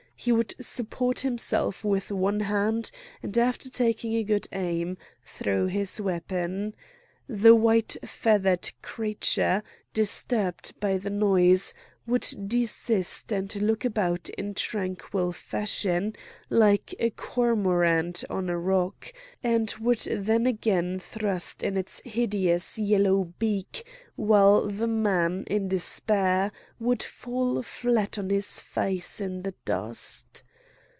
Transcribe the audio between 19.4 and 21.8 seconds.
and would then again thrust in